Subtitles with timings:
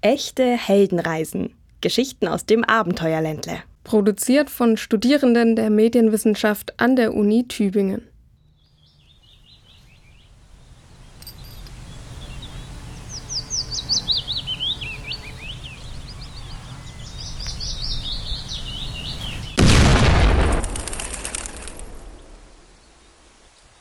[0.00, 1.54] Echte Heldenreisen.
[1.80, 3.64] Geschichten aus dem Abenteuerländle.
[3.82, 8.06] Produziert von Studierenden der Medienwissenschaft an der Uni Tübingen.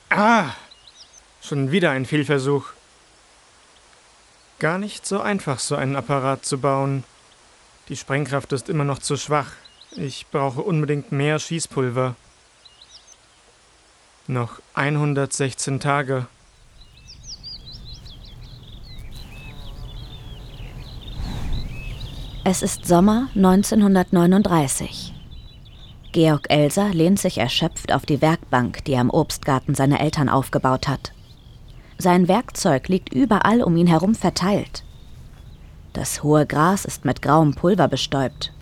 [0.09, 0.55] Ah,
[1.41, 2.73] schon wieder ein Fehlversuch.
[4.59, 7.03] Gar nicht so einfach, so einen Apparat zu bauen.
[7.89, 9.51] Die Sprengkraft ist immer noch zu schwach.
[9.91, 12.15] Ich brauche unbedingt mehr Schießpulver.
[14.25, 16.25] Noch 116 Tage.
[22.43, 25.13] Es ist Sommer 1939.
[26.13, 30.87] Georg Elser lehnt sich erschöpft auf die Werkbank, die er im Obstgarten seiner Eltern aufgebaut
[30.87, 31.11] hat.
[31.97, 34.83] Sein Werkzeug liegt überall um ihn herum verteilt.
[35.93, 38.53] Das hohe Gras ist mit grauem Pulver bestäubt.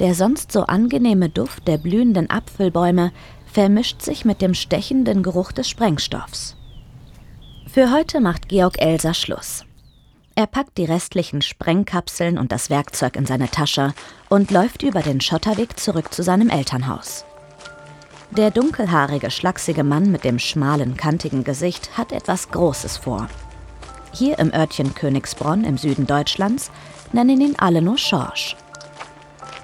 [0.00, 3.12] Der sonst so angenehme Duft der blühenden Apfelbäume
[3.46, 6.56] vermischt sich mit dem stechenden Geruch des Sprengstoffs.
[7.66, 9.64] Für heute macht Georg Elser Schluss.
[10.34, 13.94] Er packt die restlichen Sprengkapseln und das Werkzeug in seine Tasche
[14.28, 17.24] und läuft über den Schotterweg zurück zu seinem Elternhaus.
[18.30, 23.28] Der dunkelhaarige, schlachsige Mann mit dem schmalen, kantigen Gesicht hat etwas Großes vor.
[24.12, 26.70] Hier im Örtchen Königsbronn im Süden Deutschlands
[27.12, 28.56] nennen ihn alle nur Schorsch.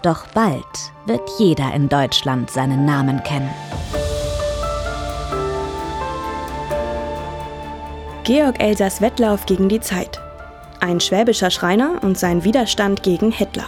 [0.02, 0.64] Doch bald
[1.06, 3.50] wird jeder in Deutschland seinen Namen kennen.
[8.24, 10.20] Georg Elsers Wettlauf gegen die Zeit.
[10.80, 13.66] Ein schwäbischer Schreiner und sein Widerstand gegen Hitler.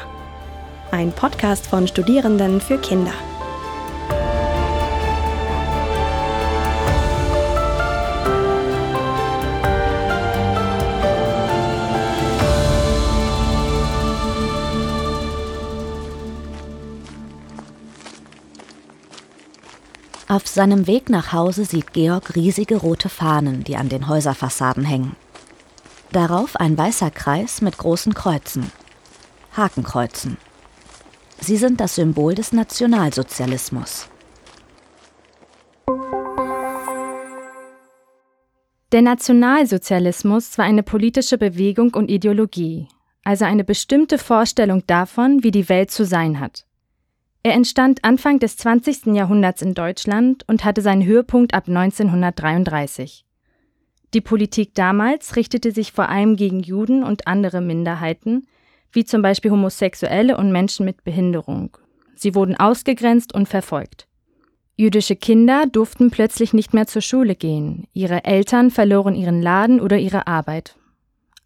[0.93, 3.13] Ein Podcast von Studierenden für Kinder.
[20.35, 25.15] Auf seinem Weg nach Hause sieht Georg riesige rote Fahnen, die an den Häuserfassaden hängen.
[26.11, 28.73] Darauf ein weißer Kreis mit großen Kreuzen.
[29.57, 30.37] Hakenkreuzen.
[31.39, 34.09] Sie sind das Symbol des Nationalsozialismus.
[38.91, 42.89] Der Nationalsozialismus war eine politische Bewegung und Ideologie,
[43.23, 46.67] also eine bestimmte Vorstellung davon, wie die Welt zu sein hat.
[47.47, 49.15] Er entstand Anfang des 20.
[49.15, 53.27] Jahrhunderts in Deutschland und hatte seinen Höhepunkt ab 1933.
[54.15, 58.47] Die Politik damals richtete sich vor allem gegen Juden und andere Minderheiten,
[58.93, 61.77] wie zum Beispiel Homosexuelle und Menschen mit Behinderung.
[62.15, 64.09] Sie wurden ausgegrenzt und verfolgt.
[64.77, 69.99] Jüdische Kinder durften plötzlich nicht mehr zur Schule gehen, ihre Eltern verloren ihren Laden oder
[69.99, 70.77] ihre Arbeit.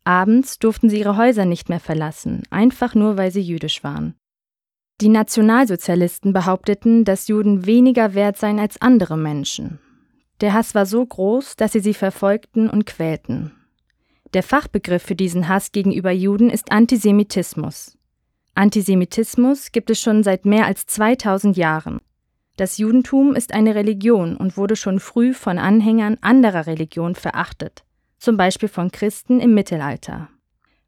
[0.05, 4.15] Abends durften sie ihre Häuser nicht mehr verlassen, einfach nur weil sie jüdisch waren.
[5.01, 9.79] Die Nationalsozialisten behaupteten, dass Juden weniger wert seien als andere Menschen.
[10.41, 13.53] Der Hass war so groß, dass sie sie verfolgten und quälten.
[14.35, 17.97] Der Fachbegriff für diesen Hass gegenüber Juden ist Antisemitismus.
[18.55, 22.01] Antisemitismus gibt es schon seit mehr als 2000 Jahren.
[22.57, 27.85] Das Judentum ist eine Religion und wurde schon früh von Anhängern anderer Religionen verachtet,
[28.19, 30.29] zum Beispiel von Christen im Mittelalter.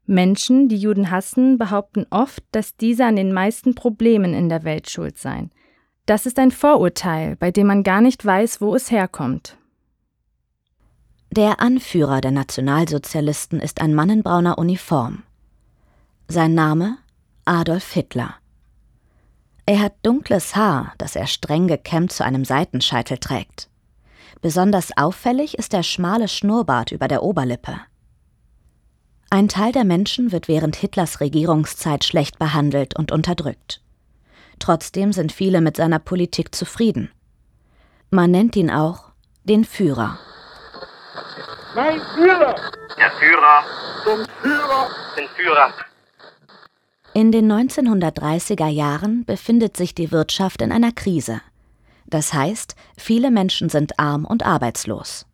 [0.05, 4.89] Menschen, die Juden hassen, behaupten oft, dass diese an den meisten Problemen in der Welt
[4.89, 5.51] schuld seien.
[6.05, 9.57] Das ist ein Vorurteil, bei dem man gar nicht weiß, wo es herkommt.
[11.29, 15.23] Der Anführer der Nationalsozialisten ist ein Mann in brauner Uniform.
[16.27, 16.97] Sein Name
[17.45, 18.35] Adolf Hitler.
[19.65, 23.69] Er hat dunkles Haar, das er streng gekämmt zu einem Seitenscheitel trägt.
[24.41, 27.79] Besonders auffällig ist der schmale Schnurrbart über der Oberlippe.
[29.33, 33.81] Ein Teil der Menschen wird während Hitlers Regierungszeit schlecht behandelt und unterdrückt.
[34.59, 37.09] Trotzdem sind viele mit seiner Politik zufrieden.
[38.09, 39.13] Man nennt ihn auch
[39.45, 40.19] den Führer.
[41.73, 42.55] Mein Führer!
[42.97, 43.63] Der Führer!
[44.03, 44.89] Zum Führer!
[45.15, 45.73] Den Führer!
[47.13, 51.39] In den 1930er Jahren befindet sich die Wirtschaft in einer Krise.
[52.05, 55.25] Das heißt, viele Menschen sind arm und arbeitslos.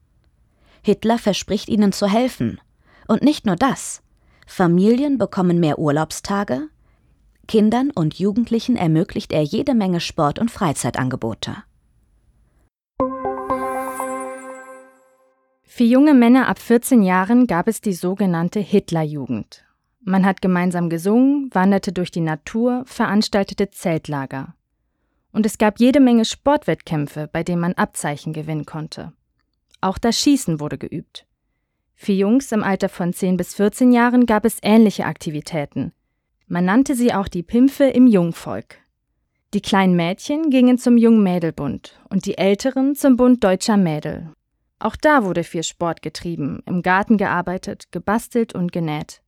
[0.84, 2.62] Hitler verspricht ihnen zu helfen
[3.08, 4.02] und nicht nur das.
[4.46, 6.70] Familien bekommen mehr Urlaubstage,
[7.48, 11.56] Kindern und Jugendlichen ermöglicht er jede Menge Sport- und Freizeitangebote.
[15.64, 19.64] Für junge Männer ab 14 Jahren gab es die sogenannte Hitlerjugend.
[20.02, 24.56] Man hat gemeinsam gesungen, wanderte durch die Natur, veranstaltete Zeltlager.
[25.32, 29.14] Und es gab jede Menge Sportwettkämpfe, bei denen man Abzeichen gewinnen konnte.
[29.80, 31.27] Auch das Schießen wurde geübt.
[32.00, 35.94] Für Jungs im Alter von 10 bis 14 Jahren gab es ähnliche Aktivitäten.
[36.48, 38.76] Man nannte sie auch die Pimpfe im Jungvolk.
[39.56, 44.32] Die kleinen Mädchen gingen zum Jungmädelbund und die Älteren zum Bund Deutscher Mädel.
[44.78, 49.22] Auch da wurde viel Sport getrieben, im Garten gearbeitet, gebastelt und genäht.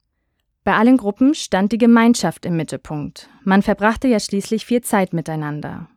[0.63, 3.30] Bei allen Gruppen stand die Gemeinschaft im Mittelpunkt.
[3.44, 5.89] Man verbrachte ja schließlich viel Zeit miteinander.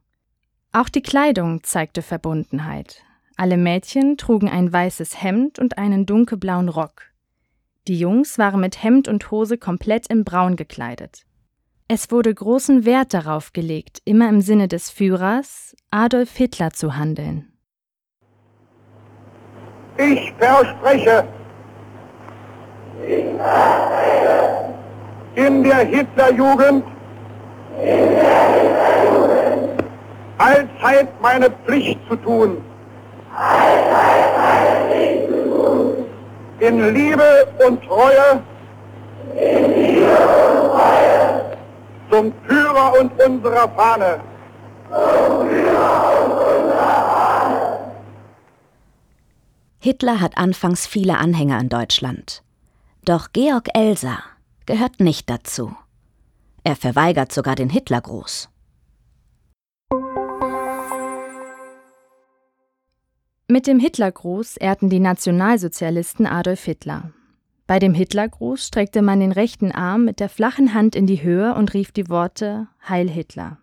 [0.72, 3.04] Auch die Kleidung zeigte Verbundenheit.
[3.36, 7.12] Alle Mädchen trugen ein weißes Hemd und einen dunkelblauen Rock.
[7.88, 11.24] Die Jungs waren mit Hemd und Hose komplett in Braun gekleidet.
[11.88, 17.52] Es wurde großen Wert darauf gelegt, immer im Sinne des Führers Adolf Hitler zu handeln.
[19.98, 21.28] Ich verspreche,
[25.34, 26.84] in der Hitlerjugend
[30.38, 32.71] allzeit meine Pflicht zu tun.
[36.60, 38.42] In Liebe und Treue
[42.10, 44.20] zum Führer und unserer Fahne.
[49.80, 52.42] Hitler hat anfangs viele Anhänger in Deutschland.
[53.04, 54.18] Doch Georg Elser
[54.66, 55.74] gehört nicht dazu.
[56.62, 58.51] Er verweigert sogar den Hitlergruß.
[63.52, 67.12] Mit dem Hitlergruß ehrten die Nationalsozialisten Adolf Hitler.
[67.66, 71.54] Bei dem Hitlergruß streckte man den rechten Arm mit der flachen Hand in die Höhe
[71.54, 73.58] und rief die Worte Heil Hitler.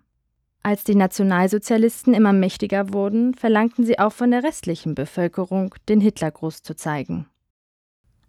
[0.62, 6.62] Als die Nationalsozialisten immer mächtiger wurden, verlangten sie auch von der restlichen Bevölkerung, den Hitlergruß
[6.62, 7.26] zu zeigen.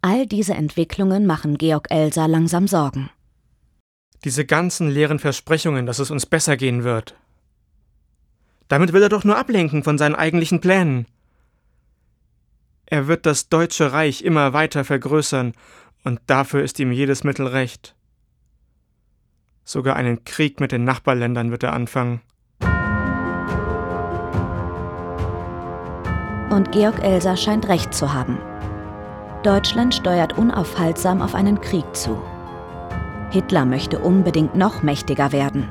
[0.01, 3.11] All diese Entwicklungen machen Georg Elser langsam Sorgen.
[4.25, 7.17] Diese ganzen leeren Versprechungen, dass es uns besser gehen wird.
[8.69, 11.05] Damit will er doch nur ablenken von seinen eigentlichen Plänen.
[12.91, 15.53] Er wird das Deutsche Reich immer weiter vergrößern,
[16.03, 17.95] und dafür ist ihm jedes Mittel recht.
[19.65, 22.21] Sogar einen Krieg mit den Nachbarländern wird er anfangen.
[26.51, 28.39] Und Georg Elser scheint recht zu haben.
[29.45, 32.21] Deutschland steuert unaufhaltsam auf einen Krieg zu.
[33.31, 35.69] Hitler möchte unbedingt noch mächtiger werden.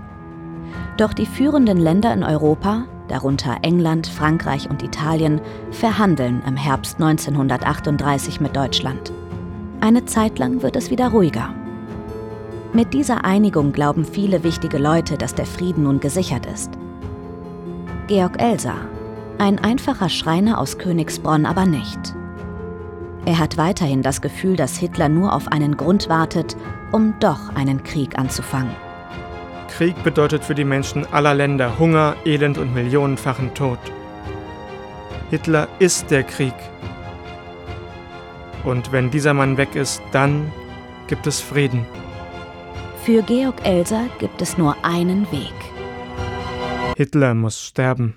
[0.95, 5.41] Doch die führenden Länder in Europa, darunter England, Frankreich und Italien,
[5.71, 9.11] verhandeln im Herbst 1938 mit Deutschland.
[9.81, 11.53] Eine Zeit lang wird es wieder ruhiger.
[12.71, 16.71] Mit dieser Einigung glauben viele wichtige Leute, dass der Frieden nun gesichert ist.
[18.07, 18.75] Georg Elsa,
[19.37, 22.13] ein einfacher Schreiner aus Königsbronn aber nicht.
[23.25, 26.55] Er hat weiterhin das Gefühl, dass Hitler nur auf einen Grund wartet,
[26.91, 28.75] um doch einen Krieg anzufangen.
[29.77, 33.79] Krieg bedeutet für die Menschen aller Länder Hunger, Elend und millionenfachen Tod.
[35.29, 36.53] Hitler ist der Krieg.
[38.63, 40.51] Und wenn dieser Mann weg ist, dann
[41.07, 41.85] gibt es Frieden.
[43.03, 45.53] Für Georg Elser gibt es nur einen Weg.
[46.97, 48.15] Hitler muss sterben.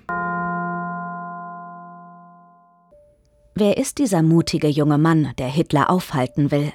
[3.55, 6.73] Wer ist dieser mutige junge Mann, der Hitler aufhalten will?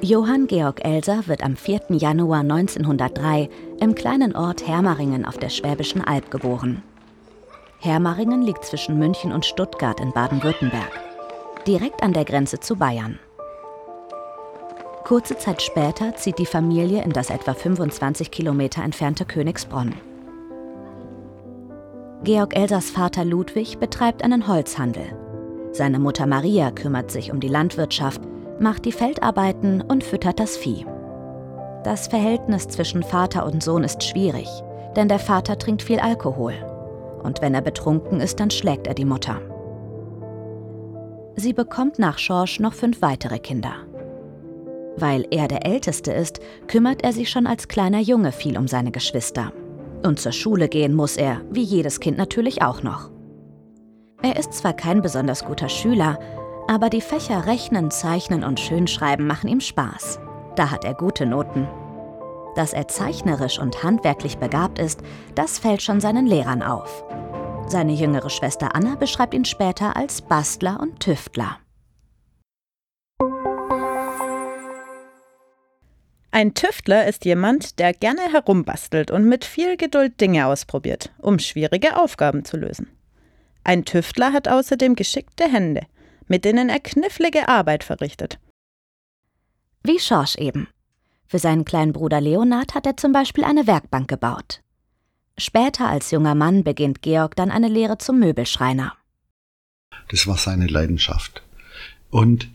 [0.00, 1.80] Johann Georg Elser wird am 4.
[1.88, 3.50] Januar 1903
[3.80, 6.84] im kleinen Ort Hermaringen auf der Schwäbischen Alb geboren.
[7.80, 10.90] Hermaringen liegt zwischen München und Stuttgart in Baden-Württemberg,
[11.66, 13.18] direkt an der Grenze zu Bayern.
[15.02, 19.94] Kurze Zeit später zieht die Familie in das etwa 25 Kilometer entfernte Königsbronn.
[22.22, 25.06] Georg Elsers Vater Ludwig betreibt einen Holzhandel.
[25.72, 28.20] Seine Mutter Maria kümmert sich um die Landwirtschaft
[28.60, 30.86] macht die Feldarbeiten und füttert das Vieh.
[31.84, 34.48] Das Verhältnis zwischen Vater und Sohn ist schwierig,
[34.96, 36.54] denn der Vater trinkt viel Alkohol.
[37.22, 39.40] Und wenn er betrunken ist, dann schlägt er die Mutter.
[41.36, 43.74] Sie bekommt nach Schorsch noch fünf weitere Kinder.
[44.96, 48.90] Weil er der Älteste ist, kümmert er sich schon als kleiner Junge viel um seine
[48.90, 49.52] Geschwister.
[50.04, 53.10] Und zur Schule gehen muss er, wie jedes Kind natürlich auch noch.
[54.22, 56.18] Er ist zwar kein besonders guter Schüler,
[56.68, 60.20] aber die Fächer Rechnen, Zeichnen und Schönschreiben machen ihm Spaß.
[60.54, 61.66] Da hat er gute Noten.
[62.56, 65.00] Dass er zeichnerisch und handwerklich begabt ist,
[65.34, 67.04] das fällt schon seinen Lehrern auf.
[67.68, 71.58] Seine jüngere Schwester Anna beschreibt ihn später als Bastler und Tüftler.
[76.30, 81.96] Ein Tüftler ist jemand, der gerne herumbastelt und mit viel Geduld Dinge ausprobiert, um schwierige
[81.96, 82.88] Aufgaben zu lösen.
[83.64, 85.80] Ein Tüftler hat außerdem geschickte Hände–
[86.28, 88.38] mit denen er knifflige Arbeit verrichtet.
[89.82, 90.68] Wie Schorsch eben.
[91.26, 94.62] Für seinen kleinen Bruder Leonard hat er zum Beispiel eine Werkbank gebaut.
[95.36, 98.94] Später als junger Mann beginnt Georg dann eine Lehre zum Möbelschreiner.
[100.08, 101.42] Das war seine Leidenschaft.
[102.10, 102.48] Und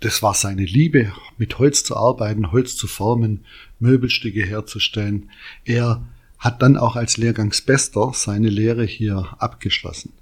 [0.00, 3.46] das war seine Liebe, mit Holz zu arbeiten, Holz zu formen,
[3.78, 5.30] Möbelstücke herzustellen.
[5.64, 6.06] Er
[6.38, 10.12] hat dann auch als Lehrgangsbester seine Lehre hier abgeschlossen.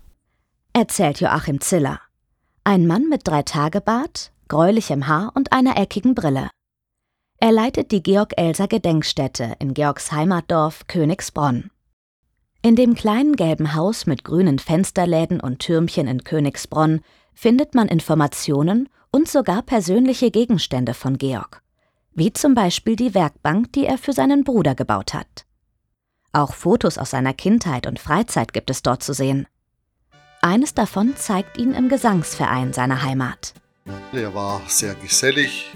[0.72, 2.00] Erzählt Joachim Ziller.
[2.66, 6.48] Ein Mann mit drei Tagebart, gräulichem Haar und einer eckigen Brille.
[7.36, 11.70] Er leitet die Georg-Elser Gedenkstätte in Georgs Heimatdorf Königsbronn.
[12.62, 17.02] In dem kleinen gelben Haus mit grünen Fensterläden und Türmchen in Königsbronn
[17.34, 21.62] findet man Informationen und sogar persönliche Gegenstände von Georg,
[22.14, 25.44] wie zum Beispiel die Werkbank, die er für seinen Bruder gebaut hat.
[26.32, 29.46] Auch Fotos aus seiner Kindheit und Freizeit gibt es dort zu sehen.
[30.44, 33.54] Eines davon zeigt ihn im Gesangsverein seiner Heimat.
[34.12, 35.72] Er war sehr gesellig,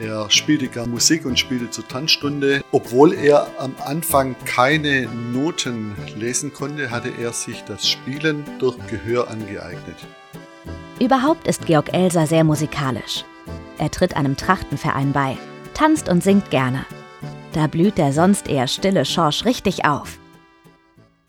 [0.00, 2.64] er spielte gern Musik und spielte zur Tanzstunde.
[2.72, 9.30] Obwohl er am Anfang keine Noten lesen konnte, hatte er sich das Spielen durch Gehör
[9.30, 10.04] angeeignet.
[10.98, 13.24] Überhaupt ist Georg Elser sehr musikalisch.
[13.78, 15.38] Er tritt einem Trachtenverein bei,
[15.72, 16.84] tanzt und singt gerne.
[17.52, 20.18] Da blüht der sonst eher stille Schorsch richtig auf.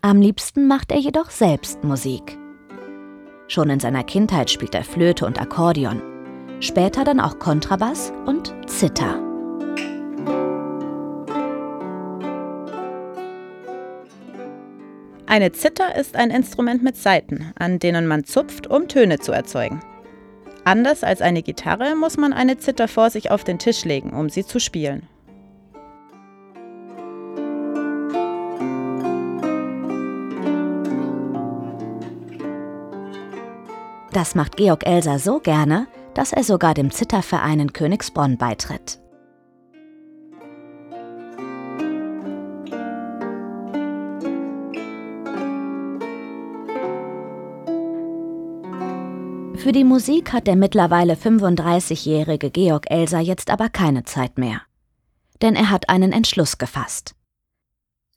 [0.00, 2.41] Am liebsten macht er jedoch selbst Musik.
[3.48, 6.02] Schon in seiner Kindheit spielt er Flöte und Akkordeon
[6.62, 9.20] später dann auch Kontrabass und Zither.
[15.26, 19.80] Eine Zither ist ein Instrument mit Saiten, an denen man zupft, um Töne zu erzeugen.
[20.64, 24.28] Anders als eine Gitarre muss man eine Zither vor sich auf den Tisch legen, um
[24.28, 25.08] sie zu spielen.
[34.12, 38.98] Das macht Georg Elser so gerne, dass er sogar dem Zitterverein in Königsbronn beitritt.
[49.56, 54.60] Für die Musik hat der mittlerweile 35-jährige Georg Elser jetzt aber keine Zeit mehr.
[55.40, 57.14] Denn er hat einen Entschluss gefasst.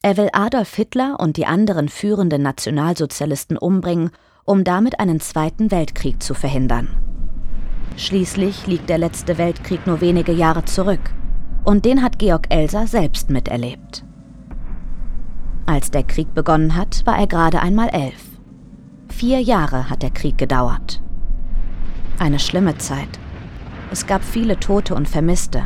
[0.01, 4.11] Er will Adolf Hitler und die anderen führenden Nationalsozialisten umbringen,
[4.45, 6.87] um damit einen Zweiten Weltkrieg zu verhindern.
[7.97, 11.11] Schließlich liegt der letzte Weltkrieg nur wenige Jahre zurück.
[11.63, 14.05] Und den hat Georg Elser selbst miterlebt.
[15.65, 18.23] Als der Krieg begonnen hat, war er gerade einmal elf.
[19.09, 21.01] Vier Jahre hat der Krieg gedauert.
[22.19, 23.09] Eine schlimme Zeit.
[23.91, 25.63] Es gab viele Tote und Vermisste.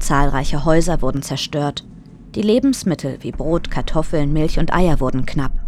[0.00, 1.86] Zahlreiche Häuser wurden zerstört.
[2.34, 5.61] Die Lebensmittel wie Brot, Kartoffeln, Milch und Eier wurden knapp.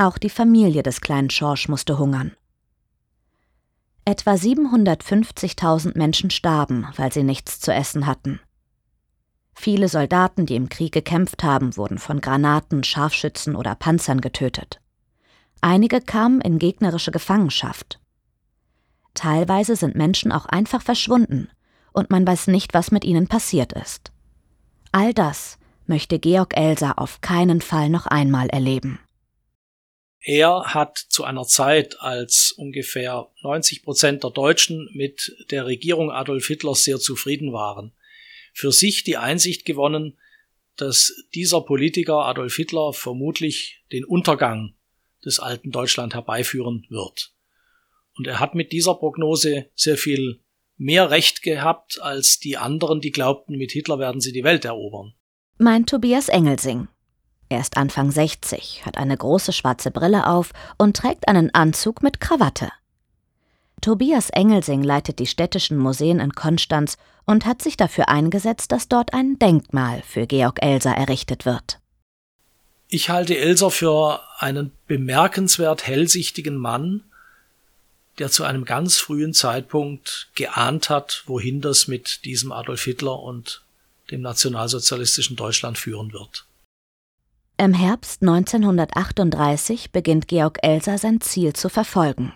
[0.00, 2.34] Auch die Familie des kleinen Schorsch musste hungern.
[4.06, 8.40] Etwa 750.000 Menschen starben, weil sie nichts zu essen hatten.
[9.52, 14.80] Viele Soldaten, die im Krieg gekämpft haben, wurden von Granaten, Scharfschützen oder Panzern getötet.
[15.60, 18.00] Einige kamen in gegnerische Gefangenschaft.
[19.12, 21.50] Teilweise sind Menschen auch einfach verschwunden
[21.92, 24.12] und man weiß nicht, was mit ihnen passiert ist.
[24.92, 28.98] All das möchte Georg Elser auf keinen Fall noch einmal erleben.
[30.22, 36.46] Er hat zu einer Zeit, als ungefähr 90 Prozent der Deutschen mit der Regierung Adolf
[36.46, 37.92] Hitlers sehr zufrieden waren,
[38.52, 40.18] für sich die Einsicht gewonnen,
[40.76, 44.74] dass dieser Politiker Adolf Hitler vermutlich den Untergang
[45.24, 47.32] des alten Deutschland herbeiführen wird.
[48.16, 50.40] Und er hat mit dieser Prognose sehr viel
[50.76, 55.14] mehr Recht gehabt als die anderen, die glaubten, mit Hitler werden sie die Welt erobern.
[55.58, 56.88] Mein Tobias Engelsing.
[57.50, 62.20] Er ist Anfang 60, hat eine große schwarze Brille auf und trägt einen Anzug mit
[62.20, 62.70] Krawatte.
[63.80, 69.14] Tobias Engelsing leitet die städtischen Museen in Konstanz und hat sich dafür eingesetzt, dass dort
[69.14, 71.80] ein Denkmal für Georg Elser errichtet wird.
[72.86, 77.02] Ich halte Elser für einen bemerkenswert hellsichtigen Mann,
[78.20, 83.62] der zu einem ganz frühen Zeitpunkt geahnt hat, wohin das mit diesem Adolf Hitler und
[84.12, 86.44] dem nationalsozialistischen Deutschland führen wird.
[87.60, 92.32] Im Herbst 1938 beginnt Georg Elser sein Ziel zu verfolgen.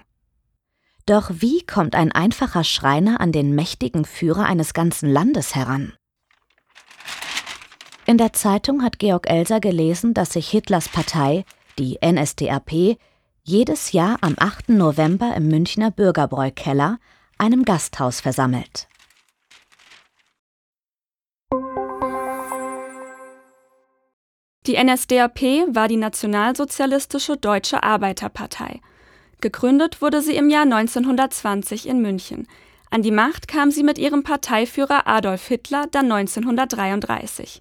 [1.06, 5.94] Doch wie kommt ein einfacher Schreiner an den mächtigen Führer eines ganzen Landes heran?
[8.04, 11.46] In der Zeitung hat Georg Elser gelesen, dass sich Hitlers Partei,
[11.78, 12.98] die NSDAP,
[13.44, 14.68] jedes Jahr am 8.
[14.68, 16.98] November im Münchner Bürgerbräu-Keller,
[17.38, 18.88] einem Gasthaus, versammelt.
[24.66, 25.42] Die NSDAP
[25.75, 28.80] war die nationalsozialistische Deutsche Arbeiterpartei.
[29.42, 32.49] Gegründet wurde sie im Jahr 1920 in München.
[32.90, 37.61] An die Macht kam sie mit ihrem Parteiführer Adolf Hitler dann 1933.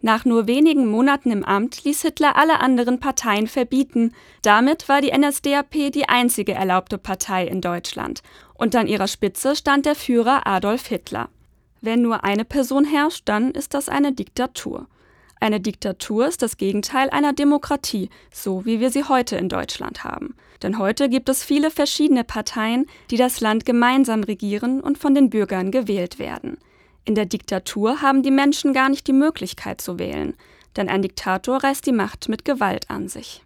[0.00, 4.12] Nach nur wenigen Monaten im Amt ließ Hitler alle anderen Parteien verbieten.
[4.42, 8.22] Damit war die NSDAP die einzige erlaubte Partei in Deutschland.
[8.54, 11.28] Und an ihrer Spitze stand der Führer Adolf Hitler.
[11.80, 14.88] Wenn nur eine Person herrscht, dann ist das eine Diktatur.
[15.42, 20.34] Eine Diktatur ist das Gegenteil einer Demokratie, so wie wir sie heute in Deutschland haben.
[20.62, 25.30] Denn heute gibt es viele verschiedene Parteien, die das Land gemeinsam regieren und von den
[25.30, 26.58] Bürgern gewählt werden.
[27.06, 30.34] In der Diktatur haben die Menschen gar nicht die Möglichkeit zu wählen,
[30.76, 33.42] denn ein Diktator reißt die Macht mit Gewalt an sich.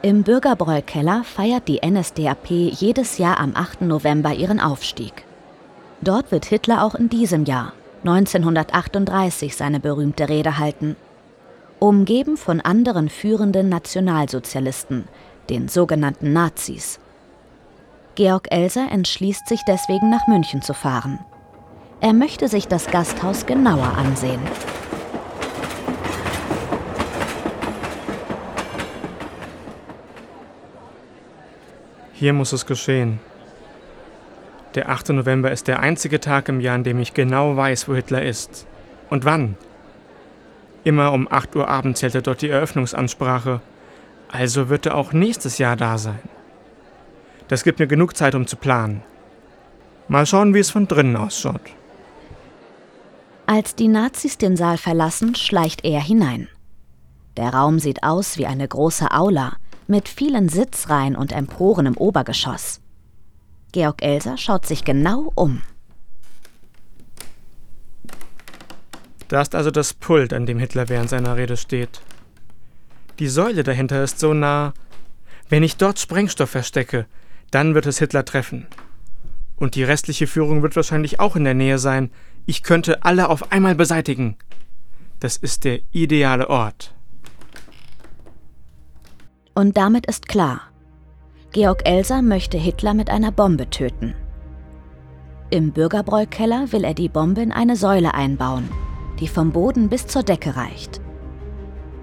[0.00, 3.82] Im Bürgerbräukeller feiert die NSDAP jedes Jahr am 8.
[3.82, 5.24] November ihren Aufstieg.
[6.00, 7.74] Dort wird Hitler auch in diesem Jahr,
[8.06, 10.94] 1938, seine berühmte Rede halten.
[11.78, 15.04] Umgeben von anderen führenden Nationalsozialisten,
[15.48, 17.00] den sogenannten Nazis.
[18.14, 21.18] Georg Elser entschließt sich deswegen nach München zu fahren.
[22.02, 24.40] Er möchte sich das Gasthaus genauer ansehen.
[32.12, 33.18] Hier muss es geschehen.
[34.74, 35.10] Der 8.
[35.10, 38.66] November ist der einzige Tag im Jahr, an dem ich genau weiß, wo Hitler ist.
[39.08, 39.56] Und wann.
[40.82, 43.60] Immer um 8 Uhr abends hält er dort die Eröffnungsansprache.
[44.28, 46.18] Also wird er auch nächstes Jahr da sein.
[47.46, 49.02] Das gibt mir genug Zeit, um zu planen.
[50.08, 51.60] Mal schauen, wie es von drinnen ausschaut.
[53.46, 56.48] Als die Nazis den Saal verlassen, schleicht er hinein.
[57.36, 62.80] Der Raum sieht aus wie eine große Aula mit vielen Sitzreihen und Emporen im Obergeschoss.
[63.74, 65.60] Georg Elser schaut sich genau um.
[69.26, 72.00] Da ist also das Pult, an dem Hitler während seiner Rede steht.
[73.18, 74.74] Die Säule dahinter ist so nah.
[75.48, 77.06] Wenn ich dort Sprengstoff verstecke,
[77.50, 78.68] dann wird es Hitler treffen.
[79.56, 82.12] Und die restliche Führung wird wahrscheinlich auch in der Nähe sein.
[82.46, 84.36] Ich könnte alle auf einmal beseitigen.
[85.18, 86.94] Das ist der ideale Ort.
[89.52, 90.60] Und damit ist klar,
[91.54, 94.16] Georg Elser möchte Hitler mit einer Bombe töten.
[95.50, 98.68] Im Bürgerbräukeller will er die Bombe in eine Säule einbauen,
[99.20, 101.00] die vom Boden bis zur Decke reicht.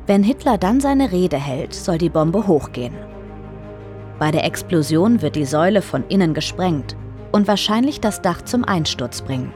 [0.07, 2.93] Wenn Hitler dann seine Rede hält, soll die Bombe hochgehen.
[4.19, 6.95] Bei der Explosion wird die Säule von innen gesprengt
[7.33, 9.51] und wahrscheinlich das Dach zum Einsturz bringen.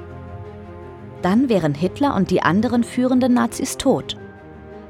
[1.22, 4.18] Dann wären Hitler und die anderen führenden Nazis tot.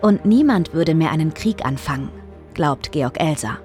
[0.01, 2.09] Und niemand würde mehr einen Krieg anfangen,
[2.55, 3.59] glaubt Georg Elser.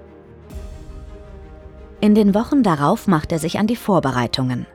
[2.00, 4.66] In den Wochen darauf macht er sich an die Vorbereitungen.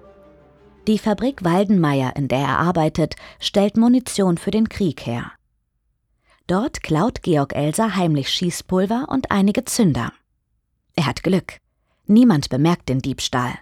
[0.87, 5.31] Die Fabrik Waldenmeier, in der er arbeitet, stellt Munition für den Krieg her.
[6.45, 10.13] Dort klaut Georg Elser heimlich Schießpulver und einige Zünder.
[10.95, 11.57] Er hat Glück.
[12.05, 13.55] Niemand bemerkt den Diebstahl.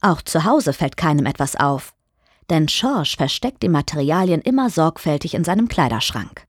[0.00, 1.92] Auch zu Hause fällt keinem etwas auf,
[2.48, 6.46] denn Schorsch versteckt die Materialien immer sorgfältig in seinem Kleiderschrank.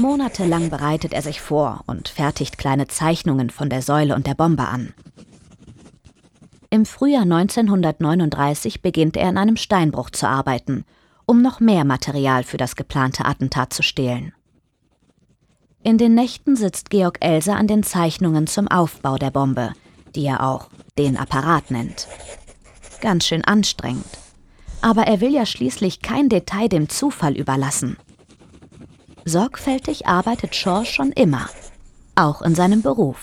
[0.00, 4.66] Monatelang bereitet er sich vor und fertigt kleine Zeichnungen von der Säule und der Bombe
[4.66, 4.94] an.
[6.70, 10.84] Im Frühjahr 1939 beginnt er in einem Steinbruch zu arbeiten,
[11.26, 14.32] um noch mehr Material für das geplante Attentat zu stehlen.
[15.82, 19.72] In den Nächten sitzt Georg Elser an den Zeichnungen zum Aufbau der Bombe,
[20.14, 22.08] die er auch den Apparat nennt.
[23.02, 24.06] Ganz schön anstrengend.
[24.80, 27.98] Aber er will ja schließlich kein Detail dem Zufall überlassen.
[29.30, 31.48] Sorgfältig arbeitet Shaw schon immer,
[32.16, 33.20] auch in seinem Beruf.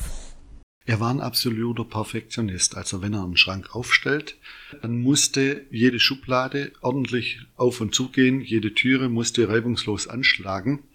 [0.85, 2.77] Er war ein absoluter Perfektionist.
[2.77, 4.37] Also wenn er einen Schrank aufstellt,
[4.81, 10.85] dann musste jede Schublade ordentlich auf und zugehen, jede Türe musste reibungslos anschlagen.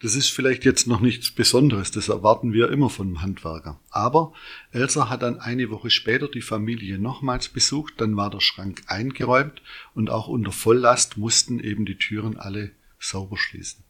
[0.00, 3.78] Das ist vielleicht jetzt noch nichts Besonderes, das erwarten wir immer von einem Handwerker.
[3.90, 4.32] Aber
[4.72, 9.60] Elsa hat dann eine Woche später die Familie nochmals besucht, dann war der Schrank eingeräumt
[9.94, 13.84] und auch unter Volllast mussten eben die Türen alle sauber schließen.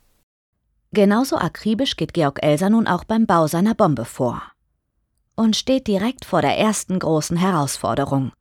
[0.92, 4.42] Genauso akribisch geht Georg Elser nun auch beim Bau seiner Bombe vor.
[5.34, 8.32] Und steht direkt vor der ersten großen Herausforderung.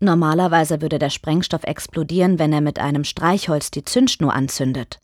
[0.00, 5.00] Normalerweise würde der Sprengstoff explodieren, wenn er mit einem Streichholz die Zündschnur anzündet.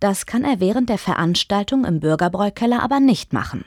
[0.00, 3.64] Das kann er während der Veranstaltung im Bürgerbräukeller aber nicht machen.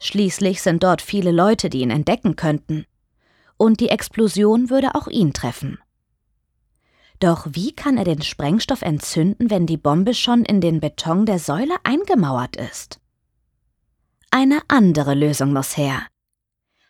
[0.00, 2.84] Schließlich sind dort viele Leute, die ihn entdecken könnten.
[3.56, 5.78] Und die Explosion würde auch ihn treffen.
[7.20, 11.38] Doch wie kann er den Sprengstoff entzünden, wenn die Bombe schon in den Beton der
[11.38, 13.00] Säule eingemauert ist?
[14.30, 16.06] Eine andere Lösung muss her.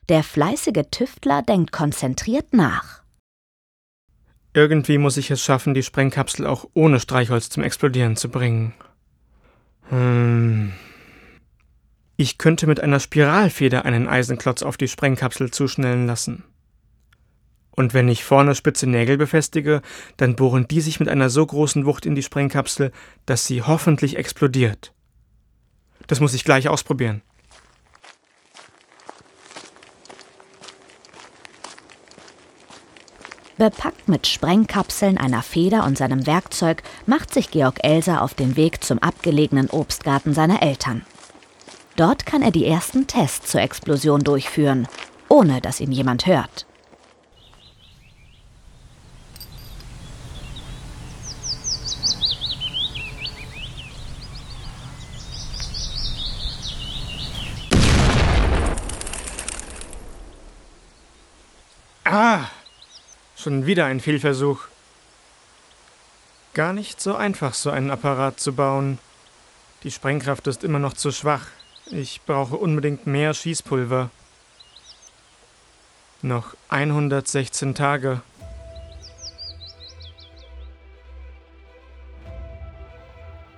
[0.09, 3.03] Der fleißige Tüftler denkt konzentriert nach.
[4.55, 8.75] Irgendwie muss ich es schaffen, die Sprengkapsel auch ohne Streichholz zum Explodieren zu bringen.
[9.89, 10.73] Hm.
[12.17, 16.43] Ich könnte mit einer Spiralfeder einen Eisenklotz auf die Sprengkapsel zuschnellen lassen.
[17.79, 19.83] Und wenn ich vorne spitze Nägel befestige,
[20.17, 22.91] dann bohren die sich mit einer so großen Wucht in die Sprengkapsel,
[23.25, 24.93] dass sie hoffentlich explodiert.
[26.09, 27.23] Das muss ich gleich ausprobieren.
[33.59, 38.83] Bepackt mit Sprengkapseln, einer Feder und seinem Werkzeug macht sich Georg Elser auf den Weg
[38.83, 41.07] zum abgelegenen Obstgarten seiner Eltern.
[41.95, 44.89] Dort kann er die ersten Tests zur Explosion durchführen,
[45.29, 46.68] ohne dass ihn jemand hört.
[62.11, 62.47] Ah,
[63.37, 64.61] schon wieder ein Fehlversuch.
[66.55, 68.99] Gar nicht so einfach, so einen Apparat zu bauen.
[69.83, 71.49] Die Sprengkraft ist immer noch zu schwach.
[71.91, 74.09] Ich brauche unbedingt mehr Schießpulver.
[76.23, 78.23] Noch 116 Tage.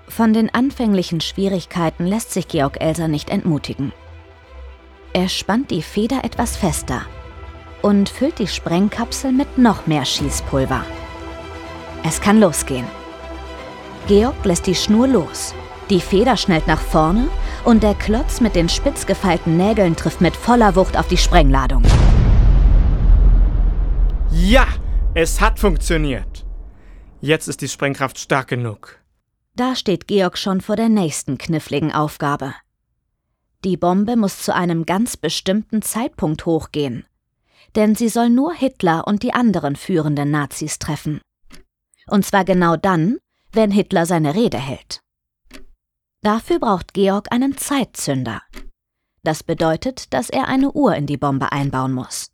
[0.08, 3.92] Von den anfänglichen Schwierigkeiten lässt sich Georg Elser nicht entmutigen.
[5.12, 7.06] Er spannt die Feder etwas fester
[7.82, 10.84] und füllt die Sprengkapsel mit noch mehr Schießpulver.
[12.02, 12.86] Es kann losgehen.
[14.06, 15.54] Georg lässt die Schnur los.
[15.90, 17.28] Die Feder schnellt nach vorne
[17.64, 21.82] und der Klotz mit den spitz gefeilten Nägeln trifft mit voller Wucht auf die Sprengladung.
[24.30, 24.66] Ja,
[25.14, 26.46] es hat funktioniert.
[27.20, 28.98] Jetzt ist die Sprengkraft stark genug.
[29.56, 32.54] Da steht Georg schon vor der nächsten kniffligen Aufgabe.
[33.64, 37.04] Die Bombe muss zu einem ganz bestimmten Zeitpunkt hochgehen
[37.76, 41.20] denn sie soll nur Hitler und die anderen führenden Nazis treffen.
[42.06, 43.18] Und zwar genau dann,
[43.52, 45.00] wenn Hitler seine Rede hält.
[46.22, 48.42] Dafür braucht Georg einen Zeitzünder.
[49.22, 52.30] Das bedeutet, dass er eine Uhr in die Bombe einbauen muss.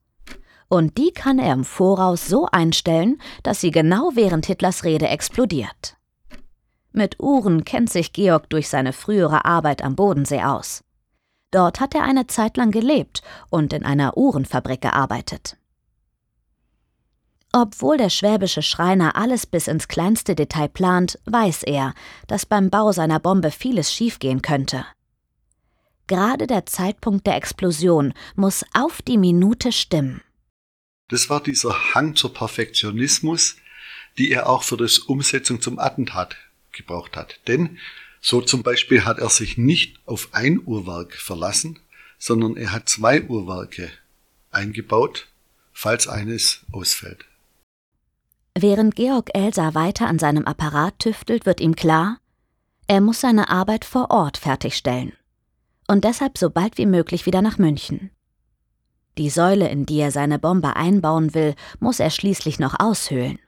[0.69, 5.97] Und die kann er im Voraus so einstellen, dass sie genau während Hitlers Rede explodiert.
[6.93, 10.83] Mit Uhren kennt sich Georg durch seine frühere Arbeit am Bodensee aus.
[11.51, 15.57] Dort hat er eine Zeit lang gelebt und in einer Uhrenfabrik gearbeitet.
[17.53, 21.95] Obwohl der schwäbische Schreiner alles bis ins kleinste Detail plant, weiß er,
[22.27, 24.85] dass beim Bau seiner Bombe vieles schiefgehen könnte.
[26.07, 30.23] Gerade der Zeitpunkt der Explosion muss auf die Minute stimmen.
[31.09, 33.57] Das war dieser Hang zur Perfektionismus,
[34.19, 36.37] die er auch für das Umsetzung zum Attentat
[36.73, 37.41] gebraucht hat.
[37.49, 37.79] Denn
[38.27, 41.79] so zum Beispiel hat er sich nicht auf ein Uhrwerk verlassen,
[42.19, 43.89] sondern er hat zwei Uhrwerke
[44.51, 45.29] eingebaut,
[45.73, 47.25] falls eines ausfällt.
[48.59, 52.19] Während Georg Elsa weiter an seinem Apparat tüftelt, wird ihm klar,
[52.89, 55.13] er muss seine Arbeit vor Ort fertigstellen
[55.87, 58.11] und deshalb so bald wie möglich wieder nach München.
[59.19, 63.39] Die Säule, in die er seine Bombe einbauen will, muss er schließlich noch aushöhlen.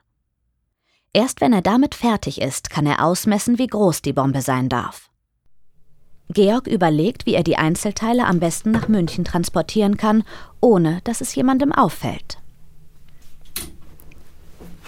[1.13, 5.09] Erst wenn er damit fertig ist, kann er ausmessen, wie groß die Bombe sein darf.
[6.31, 10.23] Georg überlegt, wie er die Einzelteile am besten nach München transportieren kann,
[10.61, 12.37] ohne dass es jemandem auffällt.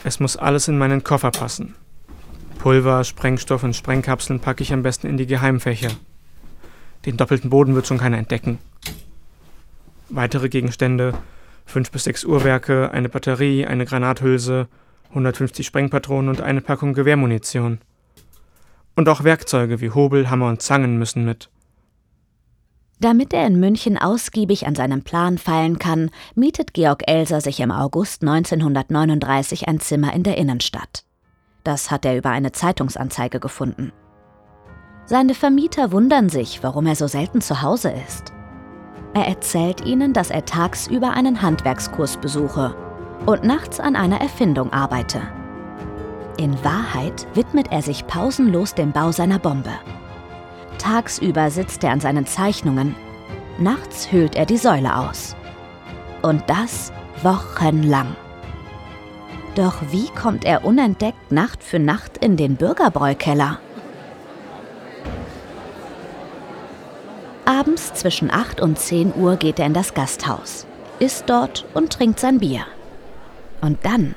[0.03, 1.75] Es muss alles in meinen Koffer passen.
[2.59, 5.89] Pulver, Sprengstoff und Sprengkapseln packe ich am besten in die Geheimfächer.
[7.07, 8.59] Den doppelten Boden wird schon keiner entdecken.
[10.09, 11.15] Weitere Gegenstände,
[11.65, 14.67] fünf bis sechs Uhrwerke, eine Batterie, eine Granathülse,
[15.11, 17.79] 150 Sprengpatronen und eine Packung Gewehrmunition.
[18.95, 21.49] Und auch Werkzeuge wie Hobel, Hammer und Zangen müssen mit.
[22.99, 27.71] Damit er in München ausgiebig an seinem Plan feilen kann, mietet Georg Elser sich im
[27.71, 31.03] August 1939 ein Zimmer in der Innenstadt.
[31.63, 33.91] Das hat er über eine Zeitungsanzeige gefunden.
[35.05, 38.33] Seine Vermieter wundern sich, warum er so selten zu Hause ist.
[39.13, 42.75] Er erzählt ihnen, dass er tagsüber einen Handwerkskurs besuche
[43.25, 45.21] und nachts an einer Erfindung arbeite.
[46.37, 49.73] In Wahrheit widmet er sich pausenlos dem Bau seiner Bombe.
[50.77, 52.95] Tagsüber sitzt er an seinen Zeichnungen,
[53.59, 55.35] nachts höhlt er die Säule aus.
[56.21, 58.15] Und das wochenlang.
[59.55, 63.59] Doch wie kommt er unentdeckt Nacht für Nacht in den Bürgerbräukeller?
[67.45, 70.65] Abends zwischen 8 und 10 Uhr geht er in das Gasthaus,
[70.99, 72.65] isst dort und trinkt sein Bier.
[73.61, 74.15] Und dann,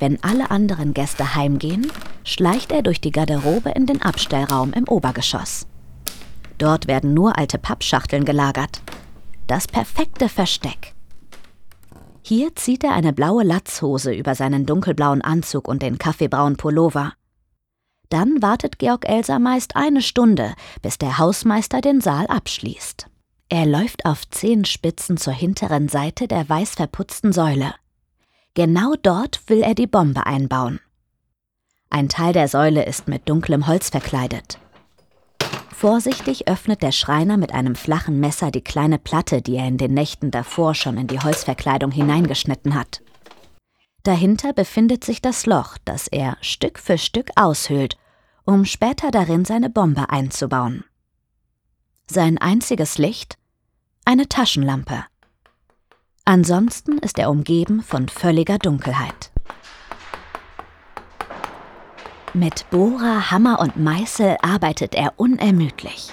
[0.00, 1.90] wenn alle anderen Gäste heimgehen,
[2.24, 5.66] schleicht er durch die Garderobe in den Abstellraum im Obergeschoss.
[6.58, 8.82] Dort werden nur alte Pappschachteln gelagert.
[9.46, 10.94] Das perfekte Versteck.
[12.22, 17.14] Hier zieht er eine blaue Latzhose über seinen dunkelblauen Anzug und den kaffeebraunen Pullover.
[18.08, 23.06] Dann wartet Georg Elser meist eine Stunde, bis der Hausmeister den Saal abschließt.
[23.48, 27.74] Er läuft auf Zehenspitzen zur hinteren Seite der weiß verputzten Säule
[28.54, 30.80] Genau dort will er die Bombe einbauen.
[31.88, 34.58] Ein Teil der Säule ist mit dunklem Holz verkleidet.
[35.72, 39.94] Vorsichtig öffnet der Schreiner mit einem flachen Messer die kleine Platte, die er in den
[39.94, 43.02] Nächten davor schon in die Holzverkleidung hineingeschnitten hat.
[44.02, 47.96] Dahinter befindet sich das Loch, das er Stück für Stück aushöhlt,
[48.44, 50.84] um später darin seine Bombe einzubauen.
[52.06, 53.38] Sein einziges Licht?
[54.04, 55.04] Eine Taschenlampe.
[56.24, 59.32] Ansonsten ist er umgeben von völliger Dunkelheit.
[62.32, 66.10] Mit Bohrer, Hammer und Meißel arbeitet er unermüdlich.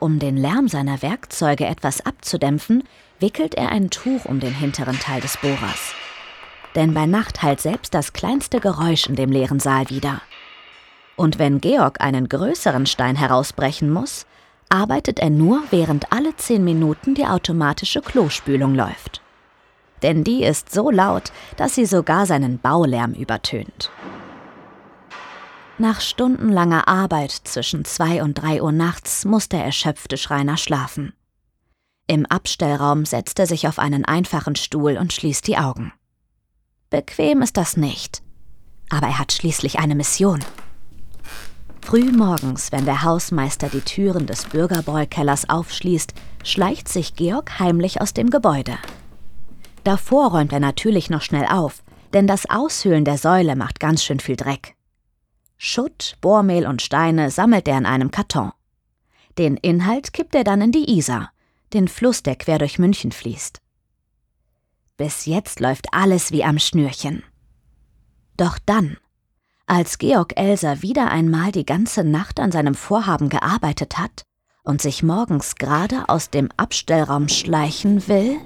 [0.00, 2.82] Um den Lärm seiner Werkzeuge etwas abzudämpfen,
[3.20, 5.94] wickelt er ein Tuch um den hinteren Teil des Bohrers.
[6.74, 10.20] Denn bei Nacht hallt selbst das kleinste Geräusch in dem leeren Saal wieder.
[11.14, 14.26] Und wenn Georg einen größeren Stein herausbrechen muss,
[14.74, 19.22] arbeitet er nur, während alle zehn Minuten die automatische Klospülung läuft.
[20.02, 23.90] Denn die ist so laut, dass sie sogar seinen Baulärm übertönt.
[25.78, 31.14] Nach stundenlanger Arbeit zwischen zwei und drei Uhr nachts muss der erschöpfte Schreiner schlafen.
[32.06, 35.92] Im Abstellraum setzt er sich auf einen einfachen Stuhl und schließt die Augen.
[36.90, 38.22] Bequem ist das nicht,
[38.90, 40.40] aber er hat schließlich eine Mission.
[41.84, 48.14] Früh morgens, wenn der Hausmeister die Türen des Bürgerbräukellers aufschließt, schleicht sich Georg heimlich aus
[48.14, 48.78] dem Gebäude.
[49.84, 54.18] Davor räumt er natürlich noch schnell auf, denn das Aushöhlen der Säule macht ganz schön
[54.18, 54.74] viel Dreck.
[55.58, 58.52] Schutt, Bohrmehl und Steine sammelt er in einem Karton.
[59.36, 61.32] Den Inhalt kippt er dann in die Isar,
[61.74, 63.60] den Fluss, der quer durch München fließt.
[64.96, 67.22] Bis jetzt läuft alles wie am Schnürchen.
[68.38, 68.96] Doch dann,
[69.66, 74.22] als Georg Elser wieder einmal die ganze Nacht an seinem Vorhaben gearbeitet hat
[74.62, 78.38] und sich morgens gerade aus dem Abstellraum schleichen will,